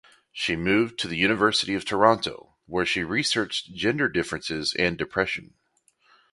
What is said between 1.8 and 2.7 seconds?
Toronto